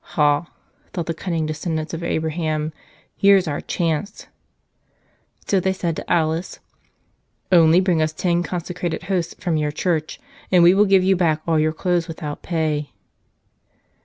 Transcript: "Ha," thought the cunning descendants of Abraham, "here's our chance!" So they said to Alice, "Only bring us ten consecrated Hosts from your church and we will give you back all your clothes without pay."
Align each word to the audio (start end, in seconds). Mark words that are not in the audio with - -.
"Ha," 0.17 0.49
thought 0.93 1.05
the 1.05 1.13
cunning 1.13 1.45
descendants 1.45 1.93
of 1.93 2.03
Abraham, 2.03 2.73
"here's 3.15 3.47
our 3.47 3.61
chance!" 3.61 4.25
So 5.47 5.59
they 5.59 5.73
said 5.73 5.95
to 5.97 6.11
Alice, 6.11 6.57
"Only 7.51 7.79
bring 7.79 8.01
us 8.01 8.11
ten 8.11 8.41
consecrated 8.41 9.03
Hosts 9.03 9.35
from 9.35 9.57
your 9.57 9.69
church 9.71 10.19
and 10.51 10.63
we 10.63 10.73
will 10.73 10.85
give 10.85 11.03
you 11.03 11.15
back 11.15 11.43
all 11.45 11.59
your 11.59 11.71
clothes 11.71 12.07
without 12.07 12.41
pay." 12.41 12.93